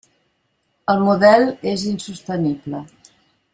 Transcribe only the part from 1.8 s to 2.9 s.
insostenible.